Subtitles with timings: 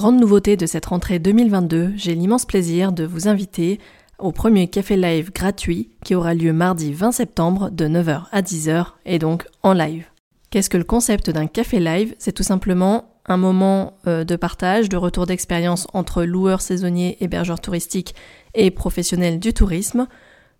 [0.00, 3.78] Grande nouveauté de cette rentrée 2022, j'ai l'immense plaisir de vous inviter
[4.18, 8.92] au premier café live gratuit qui aura lieu mardi 20 septembre de 9h à 10h
[9.04, 10.06] et donc en live.
[10.48, 12.14] Qu'est-ce que le concept d'un café live?
[12.18, 17.60] C'est tout simplement un moment euh, de partage, de retour d'expérience entre loueurs saisonniers, hébergeurs
[17.60, 18.14] touristiques
[18.54, 20.06] et professionnels du tourisme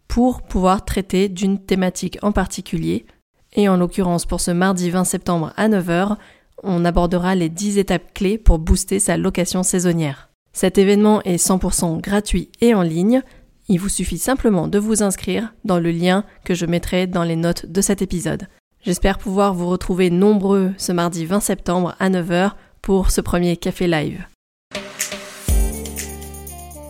[0.06, 3.06] pour pouvoir traiter d'une thématique en particulier.
[3.54, 6.18] Et en l'occurrence pour ce mardi 20 septembre à 9h,
[6.62, 10.30] on abordera les 10 étapes clés pour booster sa location saisonnière.
[10.52, 13.22] Cet événement est 100% gratuit et en ligne.
[13.68, 17.36] Il vous suffit simplement de vous inscrire dans le lien que je mettrai dans les
[17.36, 18.48] notes de cet épisode.
[18.84, 23.86] J'espère pouvoir vous retrouver nombreux ce mardi 20 septembre à 9h pour ce premier café
[23.86, 24.26] live.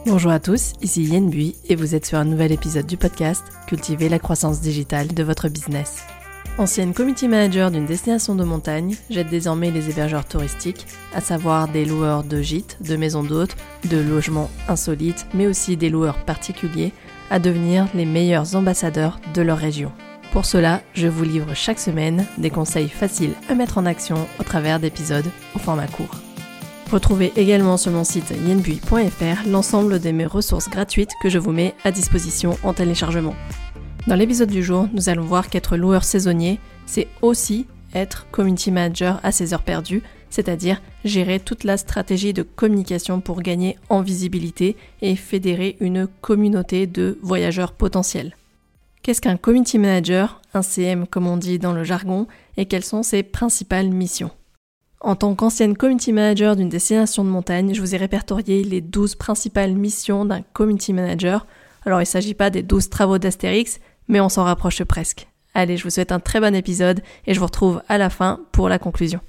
[0.07, 3.45] Bonjour à tous, ici Yen Bui et vous êtes sur un nouvel épisode du podcast
[3.67, 6.03] Cultiver la croissance digitale de votre business.
[6.59, 11.87] Ancienne community manager d'une destination de montagne, j'aide désormais les hébergeurs touristiques, à savoir des
[11.87, 13.57] loueurs de gîtes, de maisons d'hôtes,
[13.89, 16.93] de logements insolites, mais aussi des loueurs particuliers,
[17.31, 19.91] à devenir les meilleurs ambassadeurs de leur région.
[20.33, 24.43] Pour cela, je vous livre chaque semaine des conseils faciles à mettre en action au
[24.43, 26.15] travers d'épisodes au format court.
[26.93, 31.75] Retrouvez également sur mon site yenbui.fr l'ensemble de mes ressources gratuites que je vous mets
[31.85, 33.35] à disposition en téléchargement.
[34.07, 39.21] Dans l'épisode du jour, nous allons voir qu'être loueur saisonnier, c'est aussi être community manager
[39.23, 44.77] à ses heures perdues, c'est-à-dire gérer toute la stratégie de communication pour gagner en visibilité
[45.03, 48.37] et fédérer une communauté de voyageurs potentiels.
[49.03, 52.27] Qu'est-ce qu'un community manager, un CM comme on dit dans le jargon,
[52.57, 54.31] et quelles sont ses principales missions?
[55.01, 59.15] En tant qu'ancienne community manager d'une destination de montagne, je vous ai répertorié les 12
[59.15, 61.47] principales missions d'un community manager.
[61.87, 65.29] Alors il ne s'agit pas des 12 travaux d'Astérix, mais on s'en rapproche presque.
[65.55, 68.41] Allez, je vous souhaite un très bon épisode et je vous retrouve à la fin
[68.53, 69.21] pour la conclusion.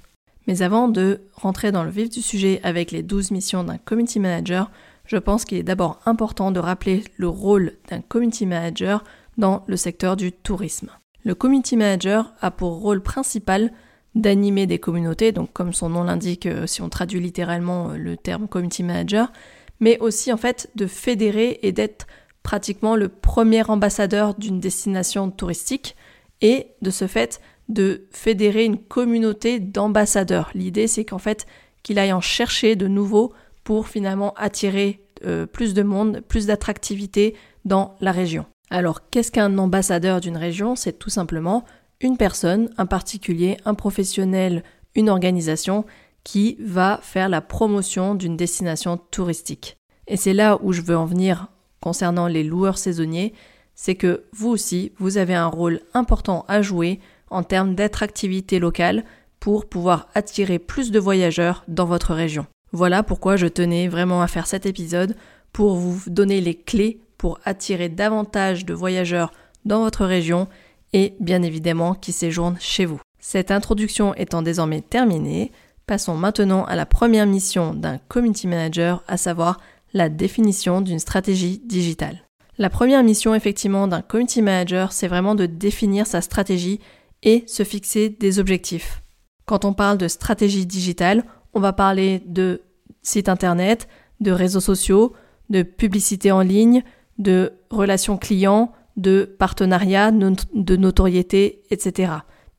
[0.48, 4.20] Mais avant de rentrer dans le vif du sujet avec les 12 missions d'un community
[4.20, 4.72] manager,
[5.06, 9.04] je pense qu'il est d'abord important de rappeler le rôle d'un community manager
[9.38, 10.90] dans le secteur du tourisme.
[11.24, 13.72] Le community manager a pour rôle principal
[14.16, 18.18] d'animer des communautés, donc comme son nom l'indique euh, si on traduit littéralement euh, le
[18.18, 19.32] terme community manager,
[19.80, 22.08] mais aussi en fait de fédérer et d'être
[22.44, 25.96] pratiquement le premier ambassadeur d'une destination touristique
[26.42, 30.52] et de ce fait de fédérer une communauté d'ambassadeurs.
[30.54, 31.46] L'idée c'est qu'en fait
[31.84, 37.36] qu'il aille en chercher de nouveaux pour finalement attirer euh, plus de monde, plus d'attractivité
[37.66, 38.46] dans la région.
[38.70, 40.76] Alors qu'est-ce qu'un ambassadeur d'une région?
[40.76, 41.64] C'est tout simplement
[42.00, 44.64] une personne, un particulier, un professionnel,
[44.96, 45.86] une organisation
[46.24, 49.78] qui va faire la promotion d'une destination touristique.
[50.08, 51.48] Et c'est là où je veux en venir
[51.82, 53.34] concernant les loueurs saisonniers,
[53.76, 57.00] c'est que vous aussi, vous avez un rôle important à jouer
[57.30, 59.04] en termes d'attractivité locale
[59.40, 62.46] pour pouvoir attirer plus de voyageurs dans votre région.
[62.72, 65.16] Voilà pourquoi je tenais vraiment à faire cet épisode
[65.52, 69.32] pour vous donner les clés pour attirer davantage de voyageurs
[69.66, 70.48] dans votre région
[70.94, 73.00] et bien évidemment qui séjournent chez vous.
[73.20, 75.52] Cette introduction étant désormais terminée,
[75.86, 79.60] passons maintenant à la première mission d'un community manager, à savoir
[79.94, 82.24] la définition d'une stratégie digitale.
[82.58, 86.80] La première mission effectivement d'un community manager, c'est vraiment de définir sa stratégie
[87.24, 89.02] et se fixer des objectifs.
[89.46, 92.62] Quand on parle de stratégie digitale, on va parler de
[93.02, 93.88] site internet,
[94.20, 95.14] de réseaux sociaux,
[95.50, 96.84] de publicité en ligne,
[97.18, 102.14] de relations clients, de partenariats, de notoriété, etc.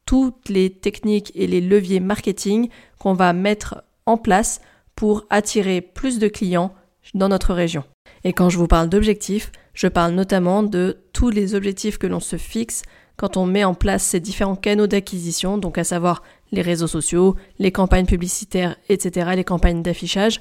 [0.07, 4.61] Toutes les techniques et les leviers marketing qu'on va mettre en place
[4.97, 6.75] pour attirer plus de clients
[7.15, 7.85] dans notre région.
[8.25, 12.21] Et quand je vous parle d'objectifs, je parle notamment de tous les objectifs que l'on
[12.21, 12.83] se fixe
[13.17, 17.37] quand on met en place ces différents canaux d'acquisition, donc à savoir les réseaux sociaux,
[17.59, 20.41] les campagnes publicitaires, etc., les campagnes d'affichage.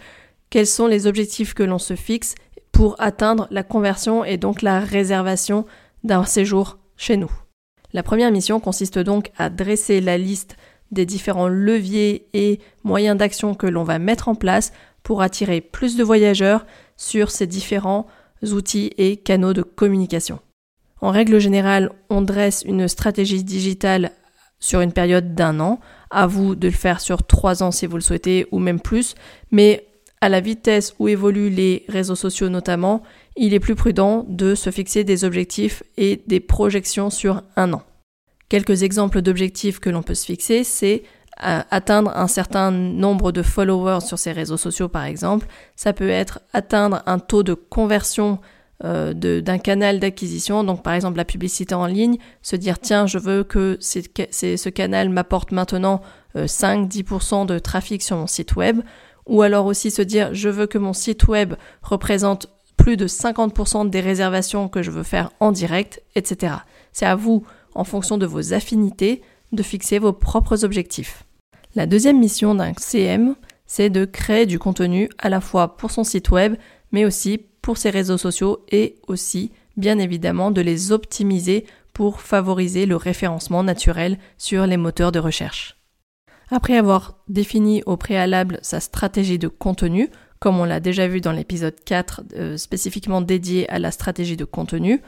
[0.50, 2.35] Quels sont les objectifs que l'on se fixe
[2.71, 5.66] pour atteindre la conversion et donc la réservation
[6.03, 7.31] d'un séjour chez nous?
[7.94, 10.55] La première mission consiste donc à dresser la liste
[10.91, 14.73] des différents leviers et moyens d'action que l'on va mettre en place
[15.03, 16.65] pour attirer plus de voyageurs
[16.98, 18.07] sur ces différents
[18.44, 20.39] outils et canaux de communication.
[21.01, 24.12] En règle générale, on dresse une stratégie digitale
[24.59, 25.80] sur une période d'un an.
[26.12, 29.15] À vous de le faire sur trois ans si vous le souhaitez ou même plus.
[29.50, 29.88] Mais
[30.21, 33.01] à la vitesse où évoluent les réseaux sociaux notamment,
[33.36, 37.81] il est plus prudent de se fixer des objectifs et des projections sur un an.
[38.50, 41.03] Quelques exemples d'objectifs que l'on peut se fixer, c'est
[41.38, 45.48] atteindre un certain nombre de followers sur ces réseaux sociaux par exemple.
[45.75, 48.39] Ça peut être atteindre un taux de conversion
[48.83, 53.19] euh, d'un canal d'acquisition, donc par exemple la publicité en ligne, se dire tiens je
[53.19, 56.01] veux que ce canal m'apporte maintenant
[56.36, 58.81] 5-10% euh, de trafic sur mon site web,
[59.27, 61.54] ou alors aussi se dire je veux que mon site web
[61.84, 66.56] représente plus de 50% des réservations que je veux faire en direct, etc.
[66.92, 67.44] C'est à vous,
[67.75, 71.24] en fonction de vos affinités, de fixer vos propres objectifs.
[71.75, 76.03] La deuxième mission d'un CM, c'est de créer du contenu à la fois pour son
[76.03, 76.56] site web,
[76.92, 82.86] mais aussi pour ses réseaux sociaux et aussi, bien évidemment, de les optimiser pour favoriser
[82.86, 85.77] le référencement naturel sur les moteurs de recherche.
[86.50, 90.09] Après avoir défini au préalable sa stratégie de contenu,
[90.39, 94.44] comme on l'a déjà vu dans l'épisode 4 euh, spécifiquement dédié à la stratégie de
[94.44, 95.01] contenu,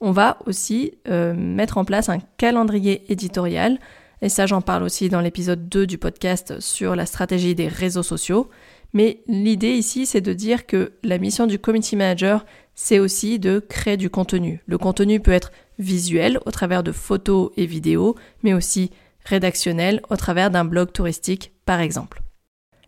[0.00, 3.78] on va aussi euh, mettre en place un calendrier éditorial
[4.22, 8.02] et ça, j'en parle aussi dans l'épisode 2 du podcast sur la stratégie des réseaux
[8.02, 8.48] sociaux.
[8.92, 13.58] Mais l'idée ici, c'est de dire que la mission du community manager, c'est aussi de
[13.58, 14.62] créer du contenu.
[14.66, 18.90] Le contenu peut être visuel au travers de photos et vidéos, mais aussi
[19.24, 22.22] rédactionnel au travers d'un blog touristique, par exemple.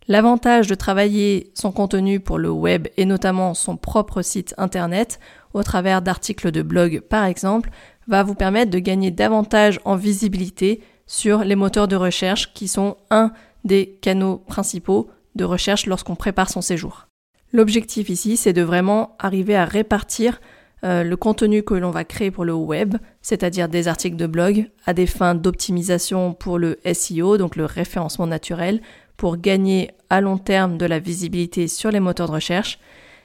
[0.07, 5.21] L'avantage de travailler son contenu pour le web et notamment son propre site internet
[5.55, 7.71] au travers d'articles de blog, par exemple,
[8.07, 12.97] va vous permettre de gagner davantage en visibilité sur les moteurs de recherche qui sont
[13.11, 13.33] un
[13.65, 17.07] des canaux principaux de recherche lorsqu'on prépare son séjour.
[17.53, 20.41] L'objectif ici, c'est de vraiment arriver à répartir
[20.85, 24.71] euh, le contenu que l'on va créer pour le web, c'est-à-dire des articles de blog,
[24.87, 28.81] à des fins d'optimisation pour le SEO, donc le référencement naturel,
[29.17, 32.79] pour gagner à long terme de la visibilité sur les moteurs de recherche.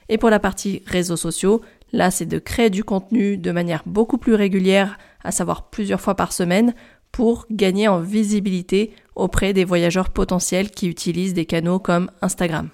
[0.08, 1.62] Et pour la partie réseaux sociaux,
[1.94, 6.16] là c'est de créer du contenu de manière beaucoup plus régulière, à savoir plusieurs fois
[6.16, 6.74] par semaine,
[7.12, 12.68] pour gagner en visibilité auprès des voyageurs potentiels qui utilisent des canaux comme Instagram.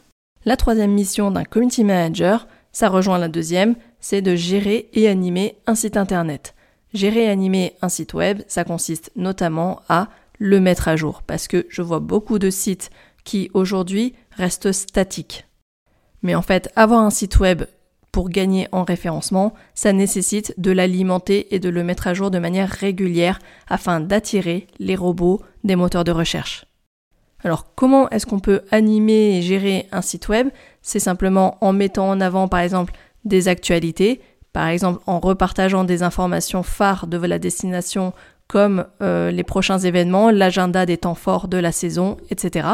[0.47, 5.59] La troisième mission d'un community manager, ça rejoint la deuxième, c'est de gérer et animer
[5.67, 6.55] un site internet.
[6.95, 10.09] Gérer et animer un site web, ça consiste notamment à
[10.39, 12.91] le mettre à jour, parce que je vois beaucoup de sites
[13.25, 15.45] qui aujourd'hui restent statiques.
[16.23, 17.65] Mais en fait, avoir un site web
[18.13, 22.39] pour gagner en référencement, ça nécessite de l'alimenter et de le mettre à jour de
[22.39, 26.65] manière régulière afin d'attirer les robots des moteurs de recherche.
[27.43, 30.49] Alors comment est-ce qu'on peut animer et gérer un site web?
[30.83, 32.93] C'est simplement en mettant en avant par exemple
[33.25, 34.21] des actualités,
[34.53, 38.13] par exemple en repartageant des informations phares de la destination
[38.47, 42.67] comme euh, les prochains événements, l'agenda des temps forts de la saison, etc.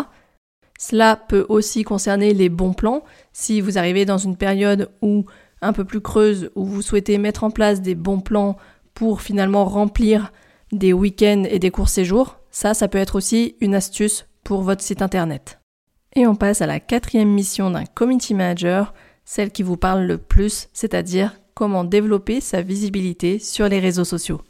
[0.79, 3.03] Cela peut aussi concerner les bons plans.
[3.33, 5.25] Si vous arrivez dans une période où
[5.63, 8.57] un peu plus creuse, où vous souhaitez mettre en place des bons plans
[8.95, 10.33] pour finalement remplir
[10.73, 14.83] des week-ends et des courts séjours, ça, ça peut être aussi une astuce pour votre
[14.83, 15.61] site internet.
[16.15, 18.95] Et on passe à la quatrième mission d'un community manager,
[19.25, 24.41] celle qui vous parle le plus, c'est-à-dire comment développer sa visibilité sur les réseaux sociaux.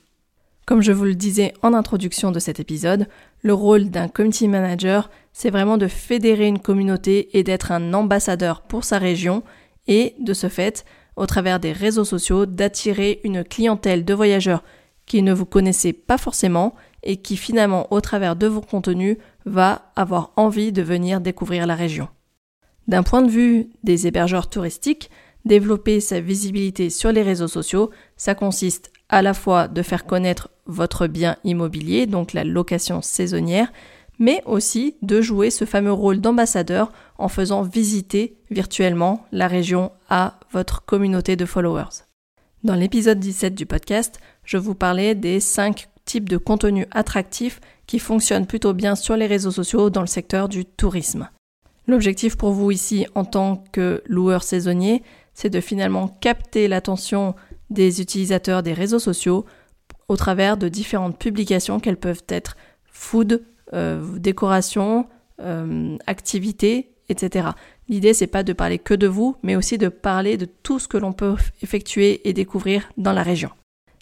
[0.67, 3.07] Comme je vous le disais en introduction de cet épisode,
[3.43, 8.63] le rôle d'un community manager, c'est vraiment de fédérer une communauté et d'être un ambassadeur
[8.63, 9.45] pour sa région
[9.87, 10.85] et, de ce fait,
[11.15, 14.65] au travers des réseaux sociaux, d'attirer une clientèle de voyageurs
[15.07, 16.75] qui ne vous connaissez pas forcément
[17.05, 21.77] et qui finalement, au travers de vos contenus, va avoir envie de venir découvrir la
[21.77, 22.09] région.
[22.89, 25.11] D'un point de vue des hébergeurs touristiques,
[25.45, 30.51] développer sa visibilité sur les réseaux sociaux, ça consiste à la fois de faire connaître
[30.67, 33.73] votre bien immobilier, donc la location saisonnière,
[34.19, 40.39] mais aussi de jouer ce fameux rôle d'ambassadeur en faisant visiter virtuellement la région à
[40.53, 42.05] votre communauté de followers.
[42.65, 47.99] Dans l'épisode 17 du podcast, je vous parlais des 5 types de contenus attractifs qui
[47.99, 51.29] fonctionnent plutôt bien sur les réseaux sociaux dans le secteur du tourisme.
[51.87, 55.03] L'objectif pour vous ici en tant que loueur saisonnier,
[55.35, 57.35] c'est de finalement capter l'attention
[57.71, 59.45] des utilisateurs des réseaux sociaux
[60.09, 62.57] au travers de différentes publications qu'elles peuvent être
[62.87, 65.07] food, euh, décoration,
[65.41, 67.49] euh, activités, etc.
[67.89, 70.89] L'idée c'est pas de parler que de vous, mais aussi de parler de tout ce
[70.89, 73.51] que l'on peut effectuer et découvrir dans la région.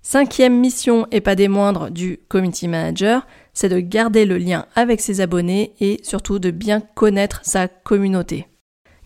[0.02, 5.00] Cinquième mission et pas des moindres du community manager, c'est de garder le lien avec
[5.00, 8.46] ses abonnés et surtout de bien connaître sa communauté.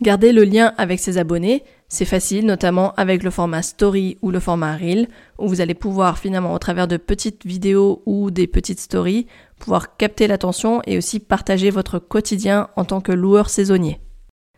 [0.02, 4.40] Garder le lien avec ses abonnés, c'est facile, notamment avec le format story ou le
[4.40, 8.80] format reel, où vous allez pouvoir finalement au travers de petites vidéos ou des petites
[8.80, 9.26] stories,
[9.58, 14.00] pouvoir capter l'attention et aussi partager votre quotidien en tant que loueur saisonnier.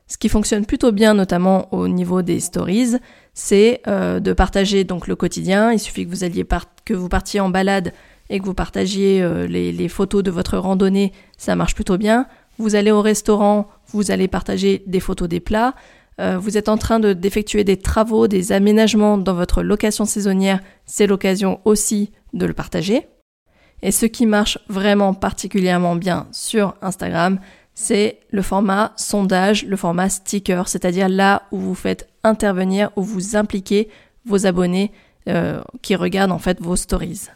[0.08, 2.96] Ce qui fonctionne plutôt bien, notamment au niveau des stories,
[3.32, 5.70] c'est euh, de partager donc le quotidien.
[5.70, 6.44] Il suffit que vous alliez
[6.84, 7.92] que vous partiez en balade
[8.28, 12.26] et que vous partagiez euh, les, les photos de votre randonnée, ça marche plutôt bien.
[12.58, 15.74] Vous allez au restaurant, vous allez partager des photos des plats.
[16.20, 21.06] Euh, vous êtes en train d'effectuer des travaux, des aménagements dans votre location saisonnière, c'est
[21.06, 23.06] l'occasion aussi de le partager.
[23.82, 27.40] Et ce qui marche vraiment particulièrement bien sur Instagram,
[27.74, 33.36] c'est le format sondage, le format sticker, c'est-à-dire là où vous faites intervenir, où vous
[33.36, 33.88] impliquez
[34.26, 34.92] vos abonnés
[35.28, 37.28] euh, qui regardent en fait vos stories.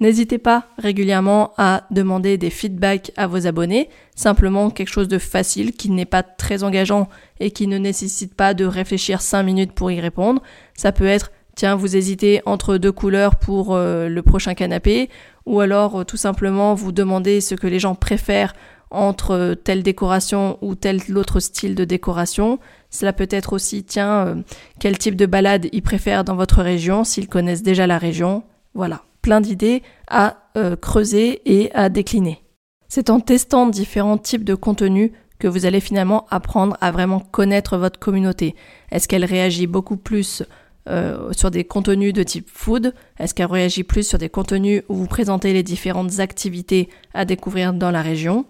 [0.00, 5.72] N'hésitez pas régulièrement à demander des feedbacks à vos abonnés, simplement quelque chose de facile
[5.72, 9.90] qui n'est pas très engageant et qui ne nécessite pas de réfléchir 5 minutes pour
[9.90, 10.42] y répondre.
[10.74, 15.10] Ça peut être tiens, vous hésitez entre deux couleurs pour euh, le prochain canapé,
[15.44, 18.54] ou alors euh, tout simplement vous demandez ce que les gens préfèrent
[18.90, 22.58] entre telle décoration ou tel autre style de décoration.
[22.88, 24.34] Cela peut être aussi, tiens, euh,
[24.78, 28.42] quel type de balade ils préfèrent dans votre région, s'ils connaissent déjà la région.
[28.72, 32.42] Voilà, plein d'idées à euh, creuser et à décliner.
[32.88, 37.78] C'est en testant différents types de contenus que vous allez finalement apprendre à vraiment connaître
[37.78, 38.54] votre communauté.
[38.90, 40.42] Est-ce qu'elle réagit beaucoup plus
[40.88, 42.94] euh, sur des contenus de type food?
[43.18, 47.72] Est-ce qu'elle réagit plus sur des contenus où vous présentez les différentes activités à découvrir
[47.72, 48.44] dans la région?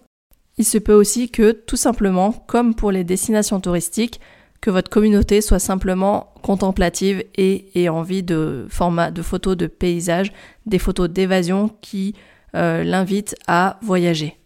[0.58, 4.20] Il se peut aussi que, tout simplement, comme pour les destinations touristiques,
[4.60, 10.32] que votre communauté soit simplement contemplative et ait envie de formats de photos de paysages,
[10.66, 12.14] des photos d'évasion qui
[12.54, 14.36] euh, l'invitent à voyager.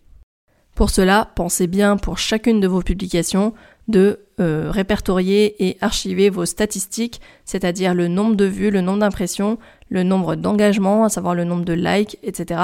[0.75, 3.55] Pour cela, pensez bien pour chacune de vos publications
[3.87, 9.59] de euh, répertorier et archiver vos statistiques, c'est-à-dire le nombre de vues, le nombre d'impressions,
[9.89, 12.63] le nombre d'engagements, à savoir le nombre de likes, etc.,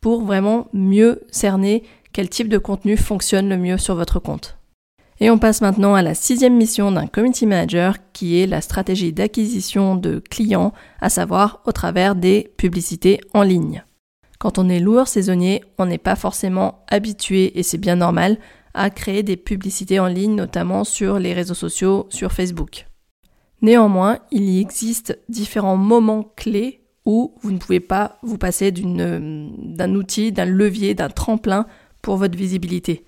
[0.00, 4.58] pour vraiment mieux cerner quel type de contenu fonctionne le mieux sur votre compte.
[5.22, 9.12] Et on passe maintenant à la sixième mission d'un community manager qui est la stratégie
[9.12, 13.84] d'acquisition de clients, à savoir au travers des publicités en ligne.
[14.40, 18.36] Quand on est loueur saisonnier, on n'est pas forcément habitué, et c'est bien normal,
[18.74, 22.88] à créer des publicités en ligne, notamment sur les réseaux sociaux, sur Facebook.
[23.60, 29.94] Néanmoins, il y existe différents moments clés où vous ne pouvez pas vous passer d'un
[29.94, 31.68] outil, d'un levier, d'un tremplin
[32.02, 33.04] pour votre visibilité.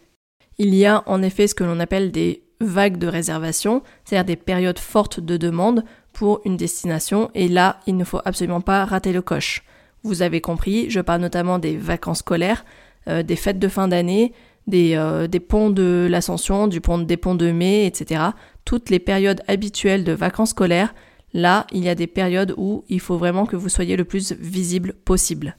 [0.59, 4.37] Il y a en effet ce que l'on appelle des vagues de réservation, c'est-à-dire des
[4.37, 9.13] périodes fortes de demande pour une destination, et là, il ne faut absolument pas rater
[9.13, 9.65] le coche.
[10.05, 12.65] Vous avez compris, je parle notamment des vacances scolaires,
[13.09, 14.33] euh, des fêtes de fin d'année,
[14.67, 18.23] des, euh, des, ponts de l'Ascension, du pont des ponts de mai, etc.
[18.65, 20.95] Toutes les périodes habituelles de vacances scolaires,
[21.33, 24.33] là, il y a des périodes où il faut vraiment que vous soyez le plus
[24.33, 25.57] visible possible.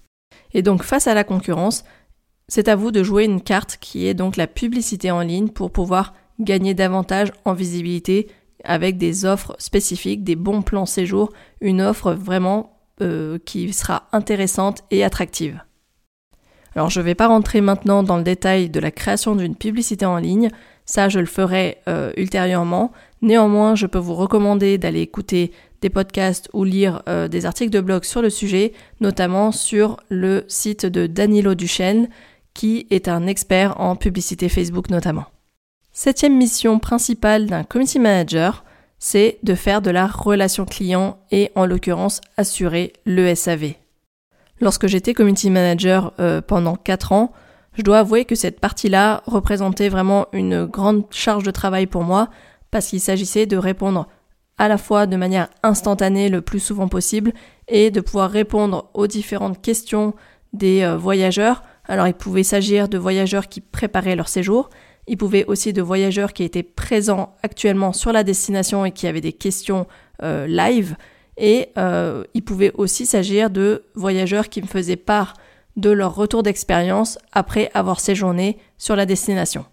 [0.54, 1.84] Et donc face à la concurrence,
[2.48, 5.72] c'est à vous de jouer une carte qui est donc la publicité en ligne pour
[5.72, 8.28] pouvoir gagner davantage en visibilité
[8.64, 14.84] avec des offres spécifiques, des bons plans séjour, une offre vraiment euh, qui sera intéressante
[14.92, 15.62] et attractive.
[16.76, 20.06] Alors je ne vais pas rentrer maintenant dans le détail de la création d'une publicité
[20.06, 20.50] en ligne,
[20.86, 22.92] ça je le ferai euh, ultérieurement.
[23.22, 27.80] Néanmoins, je peux vous recommander d'aller écouter des podcasts ou lire euh, des articles de
[27.80, 32.10] blog sur le sujet, notamment sur le site de Danilo Duchesne
[32.56, 35.26] qui est un expert en publicité Facebook notamment.
[35.92, 38.66] Septième mission principale d'un community manager,
[38.98, 43.74] c'est de faire de la relation client et en l'occurrence assurer le SAV.
[44.60, 47.34] Lorsque j'étais community manager euh, pendant 4 ans,
[47.74, 52.30] je dois avouer que cette partie-là représentait vraiment une grande charge de travail pour moi
[52.72, 54.08] parce qu'il s'agissait de répondre
[54.58, 57.34] à la fois de manière instantanée le plus souvent possible
[57.68, 60.14] et de pouvoir répondre aux différentes questions
[60.54, 64.70] des euh, voyageurs alors il pouvait s'agir de voyageurs qui préparaient leur séjour,
[65.08, 69.22] il pouvait aussi de voyageurs qui étaient présents actuellement sur la destination et qui avaient
[69.22, 69.88] des questions
[70.24, 70.96] euh, live,
[71.38, 75.34] et euh, il pouvait aussi s'agir de voyageurs qui me faisaient part
[75.76, 79.66] de leur retour d'expérience après avoir séjourné sur la destination.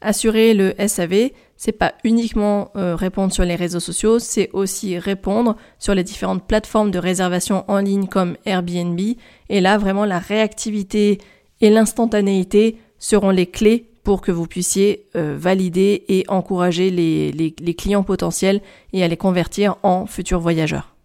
[0.00, 5.56] Assurer le SAV, c'est pas uniquement euh, répondre sur les réseaux sociaux, c'est aussi répondre
[5.80, 9.00] sur les différentes plateformes de réservation en ligne comme Airbnb.
[9.48, 11.18] Et là, vraiment, la réactivité
[11.60, 18.02] et l'instantanéité seront les clés pour que vous puissiez euh, valider et encourager les, clients
[18.02, 18.62] potentiels
[18.94, 20.96] et à les convertir en futurs voyageurs.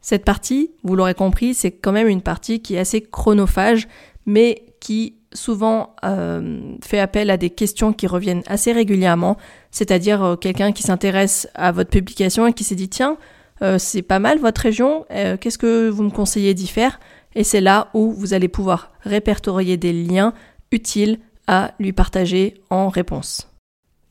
[0.00, 3.88] Cette partie, vous l'aurez compris, c'est quand même une partie qui est assez chronophage,
[4.26, 9.38] mais qui souvent euh, fait appel à des questions qui reviennent assez régulièrement,
[9.72, 13.16] c'est-à-dire euh, quelqu'un qui s'intéresse à votre publication et qui s'est dit tiens,
[13.78, 16.98] c'est pas mal votre région, qu'est-ce que vous me conseillez d'y faire?
[17.34, 20.34] Et c'est là où vous allez pouvoir répertorier des liens
[20.70, 23.48] utiles à lui partager en réponse.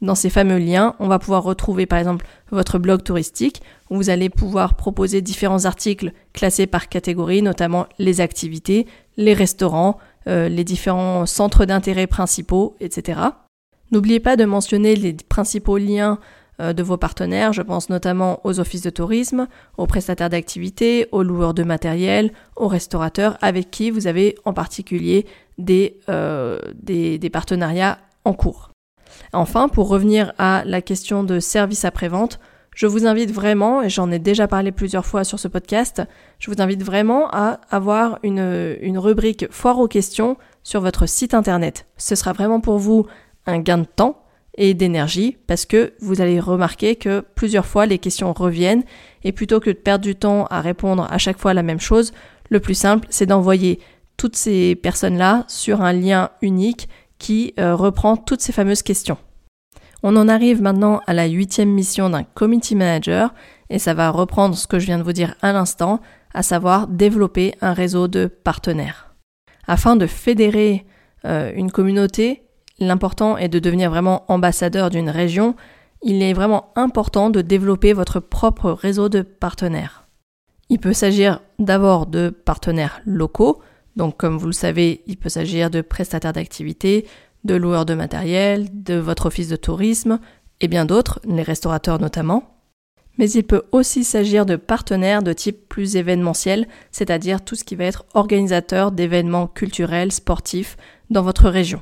[0.02, 3.62] Dans ces fameux liens, on va pouvoir retrouver par exemple votre blog touristique
[3.92, 8.88] où vous allez pouvoir proposer différents articles classés par catégorie, notamment les activités,
[9.18, 13.20] les restaurants, euh, les différents centres d'intérêt principaux, etc.
[13.92, 16.18] N'oubliez pas de mentionner les principaux liens
[16.62, 17.54] de vos partenaires.
[17.54, 22.68] Je pense notamment aux offices de tourisme, aux prestataires d'activités, aux loueurs de matériel, aux
[22.68, 25.26] restaurateurs avec qui vous avez en particulier
[25.58, 28.72] des, euh, des, partenariats en cours.
[29.34, 32.40] Enfin, pour revenir à la question de service après-vente,
[32.74, 36.02] je vous invite vraiment, et j'en ai déjà parlé plusieurs fois sur ce podcast,
[36.40, 41.34] je vous invite vraiment à avoir une, une rubrique foire aux questions sur votre site
[41.34, 41.86] internet.
[41.98, 43.06] Ce sera vraiment pour vous
[43.46, 44.21] un gain de temps
[44.58, 48.84] et d'énergie parce que vous allez remarquer que plusieurs fois les questions reviennent
[49.24, 52.12] et plutôt que de perdre du temps à répondre à chaque fois la même chose,
[52.50, 53.80] le plus simple c'est d'envoyer
[54.18, 59.18] toutes ces personnes-là sur un lien unique qui euh, reprend toutes ces fameuses questions.
[60.04, 63.34] On en arrive maintenant à la huitième mission d'un community manager
[63.70, 66.02] et ça va reprendre ce que je viens de vous dire à l'instant,
[66.34, 69.16] à savoir développer un réseau de partenaires.
[69.68, 70.86] Afin de fédérer
[71.26, 72.44] euh, une communauté,
[72.82, 75.56] l'important est de devenir vraiment ambassadeur d'une région.
[76.04, 80.08] Il est vraiment important de développer votre propre réseau de partenaires.
[80.70, 83.62] Il peut s'agir d'abord de partenaires locaux,
[83.96, 87.06] donc comme vous le savez, il peut s'agir de prestataires d'activités,
[87.44, 90.20] de loueurs de matériel, de votre office de tourisme
[90.60, 92.58] et bien d'autres, les restaurateurs notamment.
[93.18, 97.76] Mais il peut aussi s'agir de partenaires de type plus événementiel, c'est-à-dire tout ce qui
[97.76, 100.78] va être organisateur d'événements culturels, sportifs
[101.10, 101.82] dans votre région.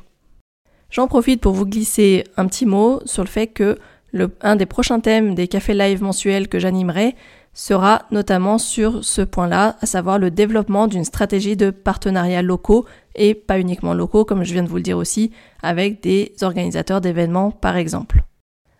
[0.89, 3.77] J'en profite pour vous glisser un petit mot sur le fait que
[4.11, 7.15] le, un des prochains thèmes des cafés live mensuels que j'animerai
[7.53, 13.35] sera notamment sur ce point-là, à savoir le développement d'une stratégie de partenariats locaux et
[13.35, 15.31] pas uniquement locaux, comme je viens de vous le dire aussi,
[15.61, 18.23] avec des organisateurs d'événements par exemple.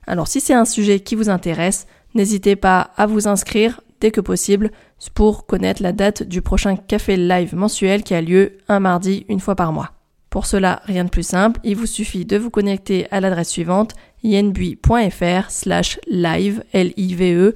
[0.08, 4.22] Alors si c'est un sujet qui vous intéresse, n'hésitez pas à vous inscrire dès que
[4.22, 4.72] possible
[5.14, 9.40] pour connaître la date du prochain café live mensuel qui a lieu un mardi une
[9.40, 9.99] fois par mois.
[10.30, 13.96] Pour cela, rien de plus simple, il vous suffit de vous connecter à l'adresse suivante
[14.24, 17.56] yenbui.fr slash live L-I-V-E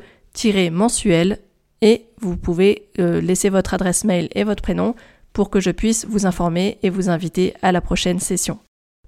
[0.71, 1.39] mensuel
[1.81, 4.95] et vous pouvez euh, laisser votre adresse mail et votre prénom
[5.33, 8.59] pour que je puisse vous informer et vous inviter à la prochaine session.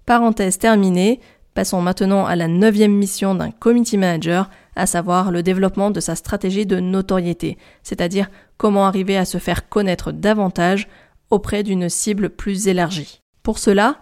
[0.06, 1.20] Parenthèse terminée,
[1.54, 6.16] passons maintenant à la neuvième mission d'un community manager, à savoir le développement de sa
[6.16, 10.88] stratégie de notoriété, c'est-à-dire comment arriver à se faire connaître davantage
[11.30, 13.22] auprès d'une cible plus élargie.
[13.46, 14.00] Pour cela,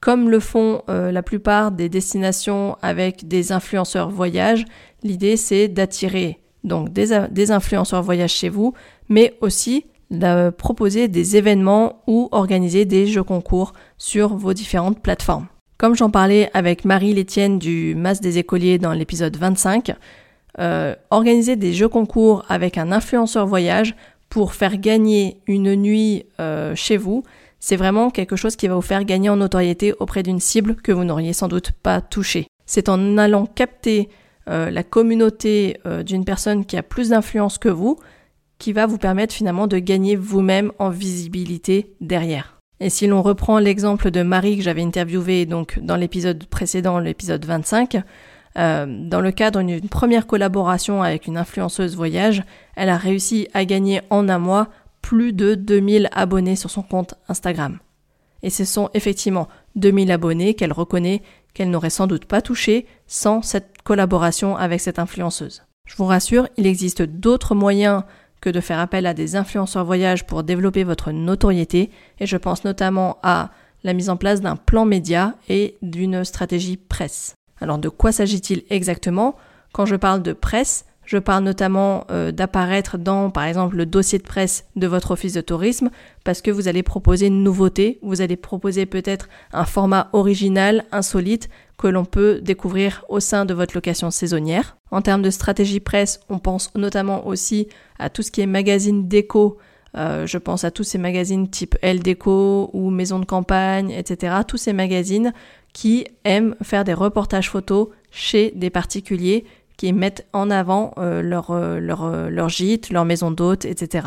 [0.00, 4.64] comme le font euh, la plupart des destinations avec des influenceurs voyage,
[5.02, 8.72] l'idée c'est d'attirer donc des, influenceurs voyage chez vous,
[9.10, 15.46] mais aussi de proposer des événements ou organiser des jeux concours sur vos différentes plateformes.
[15.76, 19.92] Comme j'en parlais avec Marie Létienne du Mas des écoliers dans l'épisode 25,
[20.58, 23.94] euh, organiser des jeux concours avec un influenceur voyage
[24.30, 27.24] pour faire gagner une nuit euh, chez vous,
[27.66, 30.92] c'est vraiment quelque chose qui va vous faire gagner en notoriété auprès d'une cible que
[30.92, 32.46] vous n'auriez sans doute pas touchée.
[32.64, 34.08] C'est en allant capter
[34.48, 37.98] euh, la communauté euh, d'une personne qui a plus d'influence que vous,
[38.58, 42.60] qui va vous permettre finalement de gagner vous-même en visibilité derrière.
[42.78, 47.44] Et si l'on reprend l'exemple de Marie que j'avais interviewé donc dans l'épisode précédent, l'épisode
[47.44, 48.00] 25,
[48.58, 52.44] euh, dans le cadre d'une première collaboration avec une influenceuse voyage,
[52.76, 54.68] elle a réussi à gagner en un mois
[55.06, 57.78] plus de 2000 abonnés sur son compte Instagram.
[58.42, 61.22] Et ce sont effectivement 2000 abonnés qu'elle reconnaît
[61.54, 65.62] qu'elle n'aurait sans doute pas touché sans cette collaboration avec cette influenceuse.
[65.86, 68.02] Je vous rassure, il existe d'autres moyens
[68.40, 72.64] que de faire appel à des influenceurs voyage pour développer votre notoriété et je pense
[72.64, 73.50] notamment à
[73.84, 77.36] la mise en place d'un plan média et d'une stratégie presse.
[77.60, 79.36] Alors de quoi s'agit-il exactement?
[79.72, 84.18] Quand je parle de presse, je parle notamment euh, d'apparaître dans, par exemple, le dossier
[84.18, 85.90] de presse de votre office de tourisme
[86.24, 91.48] parce que vous allez proposer une nouveauté, vous allez proposer peut-être un format original, insolite,
[91.78, 94.76] que l'on peut découvrir au sein de votre location saisonnière.
[94.90, 99.08] En termes de stratégie presse, on pense notamment aussi à tout ce qui est magazine
[99.08, 99.58] déco.
[99.96, 104.36] Euh, je pense à tous ces magazines type Elle Déco ou Maison de campagne, etc.
[104.46, 105.32] Tous ces magazines
[105.72, 109.44] qui aiment faire des reportages photos chez des particuliers
[109.76, 114.06] qui mettent en avant euh, leur, euh, leur, euh, leur, gîte, leur maison d'hôte, etc.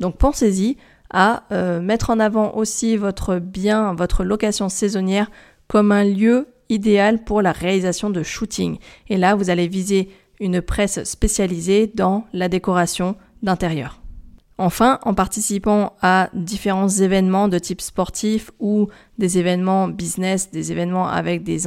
[0.00, 0.76] Donc pensez-y
[1.14, 1.42] à
[1.82, 5.30] mettre en avant aussi votre bien, votre location saisonnière
[5.68, 8.78] comme un lieu idéal pour la réalisation de shooting.
[9.10, 10.08] Et là, vous allez viser
[10.40, 14.00] une presse spécialisée dans la décoration d'intérieur.
[14.56, 21.08] Enfin, en participant à différents événements de type sportif ou des événements business, des événements
[21.08, 21.58] avec des,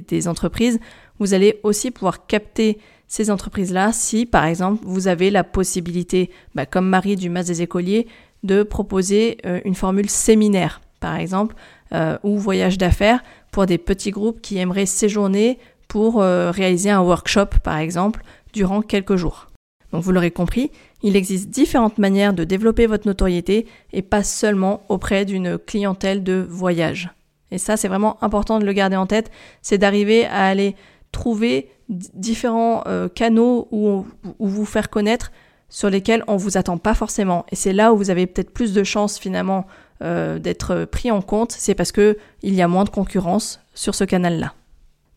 [0.00, 0.80] des entreprises,
[1.18, 6.66] vous allez aussi pouvoir capter ces entreprises-là si, par exemple, vous avez la possibilité, bah,
[6.66, 8.06] comme Marie du Mas des écoliers,
[8.42, 11.54] de proposer euh, une formule séminaire, par exemple,
[11.92, 13.22] euh, ou voyage d'affaires
[13.52, 18.22] pour des petits groupes qui aimeraient séjourner pour euh, réaliser un workshop, par exemple,
[18.52, 19.46] durant quelques jours.
[19.92, 20.72] Donc vous l'aurez compris,
[21.04, 26.44] il existe différentes manières de développer votre notoriété et pas seulement auprès d'une clientèle de
[26.48, 27.10] voyage.
[27.52, 29.30] Et ça, c'est vraiment important de le garder en tête,
[29.62, 30.74] c'est d'arriver à aller
[31.14, 34.04] trouver différents euh, canaux où,
[34.38, 35.32] vous faire connaître
[35.68, 37.46] sur lesquels on vous attend pas forcément.
[37.50, 39.66] Et c'est là où vous avez peut-être plus de chances finalement
[40.02, 43.94] euh, d'être pris en compte, c'est parce que il y a moins de concurrence sur
[43.94, 44.52] ce canal-là.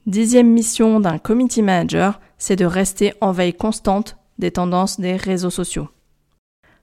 [0.05, 5.49] Dixième mission d'un community manager, c'est de rester en veille constante des tendances des réseaux
[5.49, 5.89] sociaux.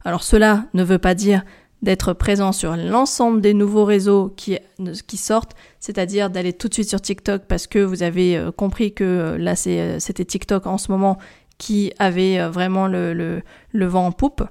[0.05, 1.45] Alors cela ne veut pas dire
[1.85, 4.59] d'être présent sur l'ensemble des nouveaux réseaux qui,
[5.17, 9.05] sortent, c'est-à-dire d'aller tout de suite sur TikTok parce que vous avez euh, compris que
[9.05, 11.19] euh, là euh, c'était TikTok en ce moment
[11.59, 14.43] qui avait vraiment le, le, vent en poupe.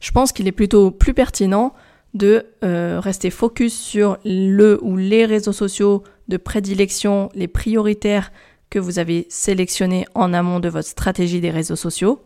[0.00, 1.74] Je pense qu'il est plutôt plus pertinent
[2.14, 8.32] de rester focus sur le ou les réseaux sociaux de prédilection, les prioritaires
[8.70, 12.22] que vous avez sélectionnés en amont de votre stratégie des réseaux sociaux.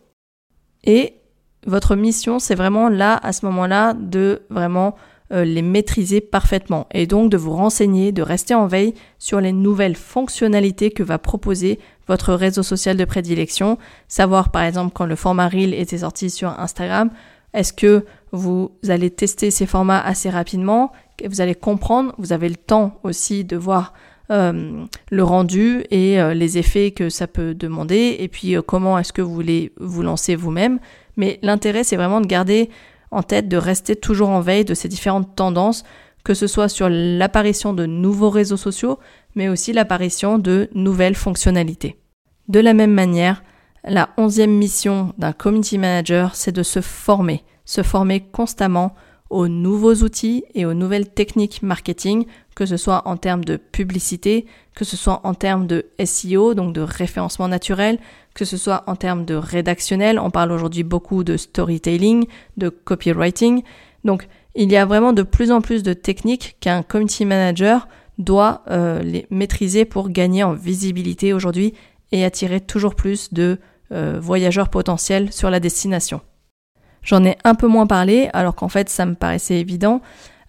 [0.85, 1.18] Et
[1.65, 4.95] votre mission, c'est vraiment là, à ce moment-là, de vraiment
[5.31, 9.51] euh, les maîtriser parfaitement et donc de vous renseigner, de rester en veille sur les
[9.51, 13.77] nouvelles fonctionnalités que va proposer votre réseau social de prédilection.
[14.07, 17.11] Savoir par exemple quand le format Reel était sorti sur Instagram,
[17.53, 20.91] est-ce que vous allez tester ces formats assez rapidement?
[21.23, 23.93] Vous allez comprendre, vous avez le temps aussi de voir
[24.31, 29.13] euh, le rendu et euh, les effets que ça peut demander et puis comment est-ce
[29.13, 30.79] que vous voulez vous lancer vous-même.
[31.19, 32.69] Mais l'intérêt, c'est vraiment de garder
[33.11, 35.83] en tête, de rester toujours en veille de ces différentes tendances,
[36.23, 38.99] que ce soit sur l'apparition de nouveaux réseaux sociaux,
[39.35, 41.99] mais aussi l'apparition de nouvelles fonctionnalités.
[42.47, 43.43] De la même manière,
[43.83, 48.95] la onzième mission d'un community manager, c'est de se former, se former constamment
[49.29, 54.45] aux nouveaux outils et aux nouvelles techniques marketing, que ce soit en termes de publicité,
[54.75, 57.99] que ce soit en termes de SEO, donc de référencement naturel,
[58.33, 60.19] que ce soit en termes de rédactionnel.
[60.19, 62.25] On parle aujourd'hui beaucoup de storytelling,
[62.57, 63.63] de copywriting.
[64.03, 67.87] Donc, il y a vraiment de plus en plus de techniques qu'un community manager
[68.17, 71.73] doit euh, les maîtriser pour gagner en visibilité aujourd'hui
[72.11, 73.57] et attirer toujours plus de
[73.91, 76.21] euh, voyageurs potentiels sur la destination.
[77.03, 80.01] J'en ai un peu moins parlé, alors qu'en fait ça me paraissait évident,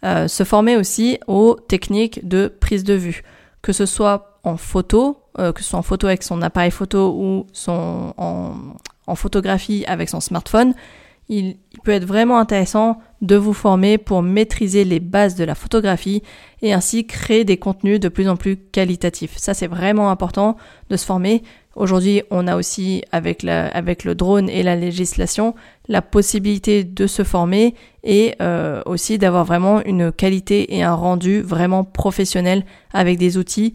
[0.04, 3.22] euh, se former aussi aux techniques de prise de vue,
[3.62, 7.14] que ce soit en photo, euh, que ce soit en photo avec son appareil photo
[7.16, 8.54] ou son, en,
[9.06, 10.74] en photographie avec son smartphone,
[11.30, 16.22] il, peut être vraiment intéressant de vous former pour maîtriser les bases de la photographie
[16.60, 19.36] et ainsi créer des contenus de plus en plus qualitatifs.
[19.38, 20.56] Ça, c'est vraiment important
[20.90, 21.42] de se former.
[21.76, 25.54] Aujourd'hui, on a aussi, avec, le drone et la législation,
[25.88, 31.40] la possibilité de se former et euh, aussi d'avoir vraiment une qualité et un rendu
[31.40, 33.74] vraiment professionnel avec des outils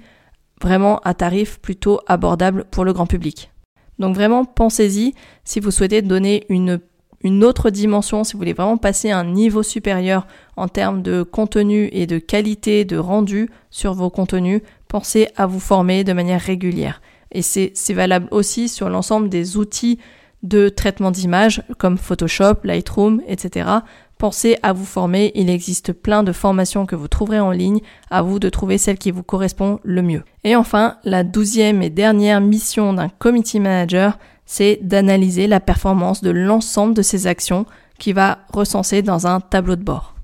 [0.62, 3.52] vraiment à tarif plutôt abordable pour le grand public.
[3.98, 5.14] Donc vraiment, pensez-y
[5.46, 6.80] si vous souhaitez donner une
[7.26, 10.28] une autre dimension, si vous voulez vraiment passer à un niveau supérieur
[10.58, 15.60] en termes de contenu et de qualité de rendu sur vos contenus, pensez à vous
[15.60, 17.02] former de manière régulière.
[17.32, 20.00] Et c'est valable aussi sur l'ensemble des outils
[20.44, 23.70] de traitement d'image comme Photoshop, Lightroom, etc.
[24.18, 28.22] Pensez à vous former, il existe plein de formations que vous trouverez en ligne, à
[28.22, 30.24] vous de trouver celle qui vous correspond le mieux.
[30.44, 36.30] Et enfin, la douzième et dernière mission d'un committee manager, c'est d'analyser la performance de
[36.30, 37.66] l'ensemble de ses actions
[38.00, 40.15] qui va recenser dans un tableau de bord.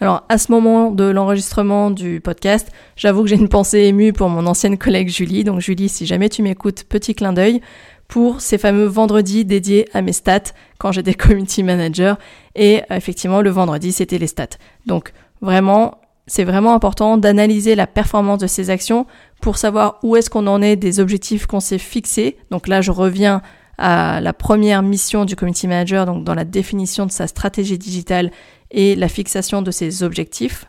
[0.00, 4.28] Alors à ce moment de l'enregistrement du podcast, j'avoue que j'ai une pensée émue pour
[4.28, 5.44] mon ancienne collègue Julie.
[5.44, 7.60] Donc Julie, si jamais tu m'écoutes, petit clin d'œil
[8.06, 12.18] pour ces fameux vendredis dédiés à mes stats quand j'étais community manager.
[12.54, 14.56] Et effectivement, le vendredi, c'était les stats.
[14.86, 19.06] Donc vraiment, c'est vraiment important d'analyser la performance de ces actions
[19.40, 22.36] pour savoir où est-ce qu'on en est des objectifs qu'on s'est fixés.
[22.50, 23.42] Donc là, je reviens
[23.78, 28.32] à la première mission du community manager, donc dans la définition de sa stratégie digitale
[28.70, 30.66] et la fixation de ses objectifs.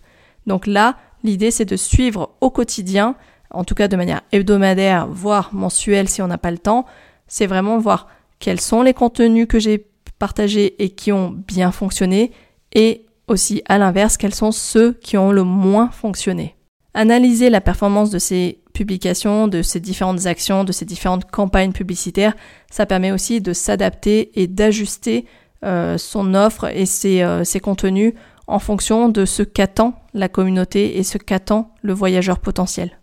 [0.48, 3.16] Donc là, l'idée c'est de suivre au quotidien,
[3.52, 6.86] en tout cas de manière hebdomadaire, voire mensuelle si on n'a pas le temps,
[7.28, 8.08] c'est vraiment voir
[8.40, 9.86] quels sont les contenus que j'ai
[10.18, 12.32] partagés et qui ont bien fonctionné
[12.74, 16.56] et aussi à l'inverse quels sont ceux qui ont le moins fonctionné.
[16.94, 22.36] Analyser la performance de ces publications, de ces différentes actions, de ces différentes campagnes publicitaires,
[22.72, 25.26] ça permet aussi de s'adapter et d'ajuster
[25.64, 28.14] son offre et ses, euh, ses, contenus
[28.48, 33.00] en fonction de ce qu'attend la communauté et ce qu'attend le voyageur potentiel.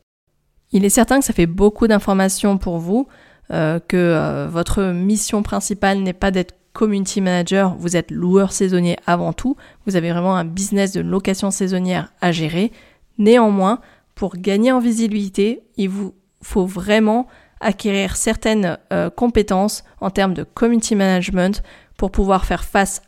[0.73, 3.07] Il est certain que ça fait beaucoup d'informations pour vous,
[3.53, 9.33] euh, que votre mission principale n'est pas d'être community manager, vous êtes loueur saisonnier avant
[9.33, 12.71] tout, vous avez vraiment un business de location saisonnière à gérer.
[13.16, 13.81] Néanmoins,
[14.14, 17.29] pour gagner en visibilité, il vous faut vraiment
[17.61, 21.62] acquérir certaines euh, compétences en termes de community management
[21.97, 23.03] pour pouvoir faire face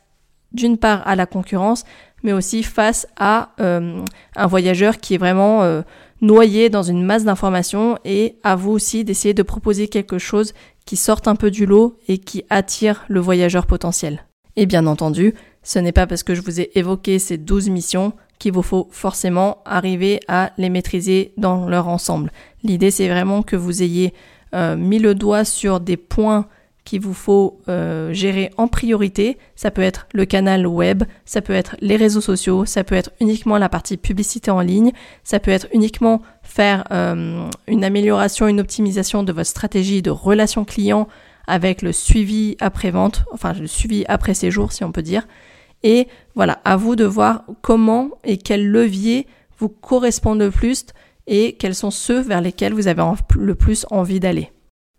[0.53, 1.85] d'une part à la concurrence,
[2.22, 4.03] mais aussi face à euh,
[4.37, 5.83] un voyageur qui est vraiment euh,
[6.20, 10.96] noyé dans une masse d'informations et à vous aussi d'essayer de proposer quelque chose qui
[10.96, 14.24] sorte un peu du lot et qui attire le voyageur potentiel.
[14.57, 18.12] Et bien entendu, ce n'est pas parce que je vous ai évoqué ces 12 missions
[18.38, 22.33] qu'il vous faut forcément arriver à les maîtriser dans leur ensemble.
[22.62, 24.14] L'idée c'est vraiment que vous ayez
[24.55, 26.46] euh, mis le doigt sur des points
[26.88, 29.37] qu'il vous faut euh, gérer en priorité.
[29.57, 33.11] Ça peut être le canal web, ça peut être les réseaux sociaux, ça peut être
[33.20, 38.59] uniquement la partie publicité en ligne, ça peut être uniquement faire euh, une amélioration, une
[38.59, 41.09] optimisation de votre stratégie de relation client
[41.46, 45.29] avec le suivi après-vente, enfin le suivi après séjour si on peut dire.
[45.83, 49.27] Et voilà, à vous de voir comment et quels leviers
[49.59, 50.87] vous correspondent le plus
[51.27, 53.03] et quels sont ceux vers lesquels vous avez
[53.37, 54.51] le plus envie d'aller.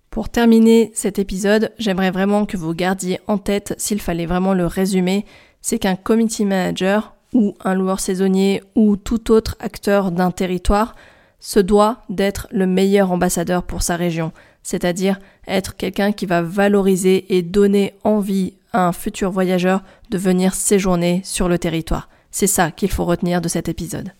[0.09, 4.65] Pour terminer cet épisode, j'aimerais vraiment que vous gardiez en tête, s'il fallait vraiment le
[4.65, 5.25] résumer,
[5.61, 10.95] c'est qu'un community manager ou un loueur saisonnier ou tout autre acteur d'un territoire
[11.39, 14.31] se doit d'être le meilleur ambassadeur pour sa région,
[14.63, 20.55] c'est-à-dire être quelqu'un qui va valoriser et donner envie à un futur voyageur de venir
[20.55, 22.09] séjourner sur le territoire.
[22.31, 24.11] C'est ça qu'il faut retenir de cet épisode.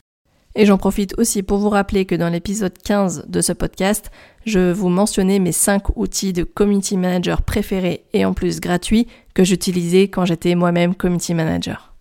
[0.56, 4.10] Et j'en profite aussi pour vous rappeler que dans l'épisode 15 de ce podcast,
[4.46, 9.44] je vous mentionnais mes 5 outils de community manager préférés et en plus gratuits que
[9.44, 11.94] j'utilisais quand j'étais moi-même community manager.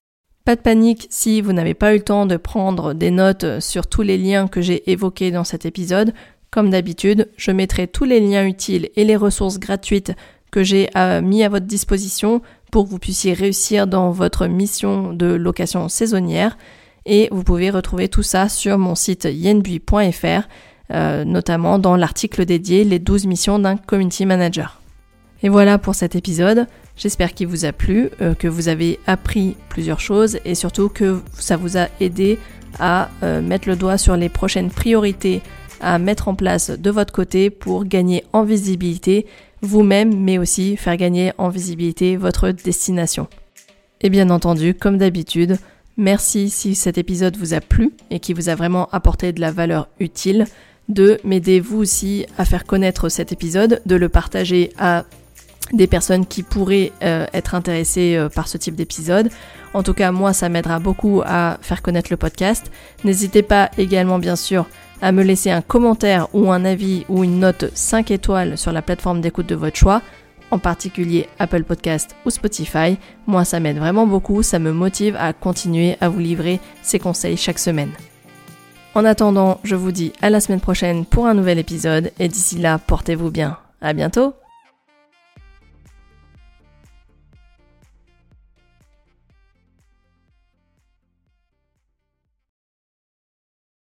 [0.47, 3.87] Pas de panique si vous n'avez pas eu le temps de prendre des notes sur
[3.87, 6.15] tous les liens que j'ai évoqués dans cet épisode.
[6.51, 10.15] Comme d'habitude, je mettrai tous les liens utiles et les ressources gratuites
[10.51, 12.41] que j'ai euh, mis à votre disposition
[12.73, 16.57] pour que vous puissiez réussir dans votre mission de location saisonnière
[17.09, 20.47] et vous pouvez retrouver tout ça sur mon site yenbui.fr,
[20.93, 24.81] euh, notamment dans l'article dédié Les 12 missions d'un community manager.
[25.43, 26.67] Et voilà pour cet épisode.
[26.97, 31.21] J'espère qu'il vous a plu, euh, que vous avez appris plusieurs choses et surtout que
[31.33, 32.39] ça vous a aidé
[32.79, 35.41] à euh, mettre le doigt sur les prochaines priorités
[35.81, 39.27] à mettre en place de votre côté pour gagner en visibilité
[39.63, 43.29] vous-même, mais aussi faire gagner en visibilité votre destination.
[44.01, 45.59] Et bien entendu, comme d'habitude,
[45.99, 49.51] Merci si cet épisode vous a plu et qui vous a vraiment apporté de la
[49.51, 50.47] valeur utile,
[50.89, 55.05] de m'aider vous aussi à faire connaître cet épisode, de le partager à
[55.73, 59.29] des personnes qui pourraient euh, être intéressées euh, par ce type d'épisode.
[59.75, 62.71] En tout cas, moi, ça m'aidera beaucoup à faire connaître le podcast.
[63.03, 64.67] N'hésitez pas également, bien sûr,
[65.03, 68.83] à me laisser un commentaire ou un avis ou une note 5 étoiles sur la
[68.83, 70.01] plateforme d'écoute de votre choix
[70.51, 72.99] en particulier Apple Podcast ou Spotify.
[73.27, 77.37] Moi, ça m'aide vraiment beaucoup, ça me motive à continuer à vous livrer ces conseils
[77.37, 77.93] chaque semaine.
[78.95, 82.59] En attendant, je vous dis à la semaine prochaine pour un nouvel épisode et d'ici
[82.59, 83.59] là, portez-vous bien.
[83.81, 84.35] À bientôt!